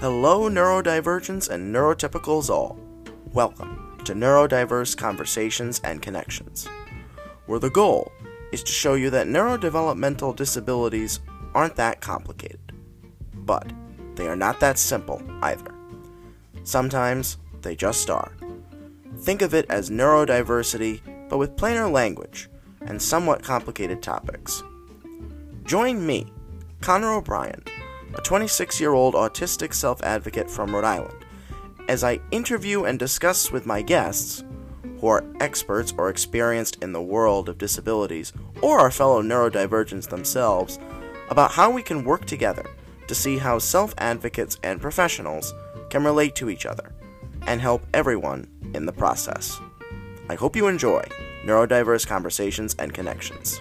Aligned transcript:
Hello, 0.00 0.48
neurodivergents 0.48 1.50
and 1.50 1.74
neurotypicals 1.74 2.48
all. 2.48 2.78
Welcome 3.34 3.98
to 4.06 4.14
Neurodiverse 4.14 4.96
Conversations 4.96 5.78
and 5.84 6.00
Connections, 6.00 6.66
where 7.44 7.58
the 7.58 7.68
goal 7.68 8.10
is 8.50 8.62
to 8.62 8.72
show 8.72 8.94
you 8.94 9.10
that 9.10 9.26
neurodevelopmental 9.26 10.34
disabilities 10.34 11.20
aren't 11.54 11.76
that 11.76 12.00
complicated. 12.00 12.72
But 13.34 13.70
they 14.14 14.26
are 14.26 14.36
not 14.36 14.58
that 14.60 14.78
simple 14.78 15.20
either. 15.42 15.74
Sometimes 16.64 17.36
they 17.60 17.76
just 17.76 18.08
are. 18.08 18.32
Think 19.18 19.42
of 19.42 19.52
it 19.52 19.66
as 19.68 19.90
neurodiversity, 19.90 21.02
but 21.28 21.36
with 21.36 21.58
plainer 21.58 21.90
language 21.90 22.48
and 22.80 23.02
somewhat 23.02 23.42
complicated 23.42 24.02
topics. 24.02 24.62
Join 25.64 26.06
me, 26.06 26.32
Connor 26.80 27.12
O'Brien, 27.12 27.62
a 28.14 28.20
26 28.22 28.80
year 28.80 28.92
old 28.92 29.14
autistic 29.14 29.74
self 29.74 30.02
advocate 30.02 30.50
from 30.50 30.74
Rhode 30.74 30.84
Island, 30.84 31.24
as 31.88 32.04
I 32.04 32.20
interview 32.30 32.84
and 32.84 32.98
discuss 32.98 33.50
with 33.50 33.66
my 33.66 33.82
guests, 33.82 34.44
who 35.00 35.06
are 35.06 35.24
experts 35.40 35.94
or 35.96 36.10
experienced 36.10 36.82
in 36.82 36.92
the 36.92 37.02
world 37.02 37.48
of 37.48 37.58
disabilities, 37.58 38.32
or 38.62 38.78
our 38.78 38.90
fellow 38.90 39.22
neurodivergents 39.22 40.08
themselves, 40.08 40.78
about 41.30 41.52
how 41.52 41.70
we 41.70 41.82
can 41.82 42.04
work 42.04 42.26
together 42.26 42.66
to 43.06 43.14
see 43.14 43.38
how 43.38 43.58
self 43.58 43.94
advocates 43.98 44.58
and 44.62 44.80
professionals 44.80 45.54
can 45.88 46.04
relate 46.04 46.34
to 46.36 46.50
each 46.50 46.66
other 46.66 46.92
and 47.46 47.60
help 47.60 47.82
everyone 47.94 48.46
in 48.74 48.86
the 48.86 48.92
process. 48.92 49.60
I 50.28 50.34
hope 50.34 50.54
you 50.54 50.68
enjoy 50.68 51.02
Neurodiverse 51.44 52.06
Conversations 52.06 52.76
and 52.78 52.92
Connections. 52.92 53.60